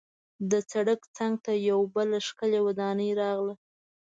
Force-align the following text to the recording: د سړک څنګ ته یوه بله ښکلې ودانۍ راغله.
د 0.51 0.51
سړک 0.71 1.01
څنګ 1.17 1.33
ته 1.45 1.51
یوه 1.69 1.85
بله 1.95 2.17
ښکلې 2.27 2.59
ودانۍ 2.67 3.09
راغله. 3.19 3.55